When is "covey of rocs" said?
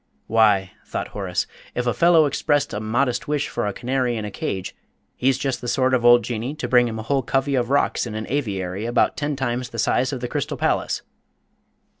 7.21-8.07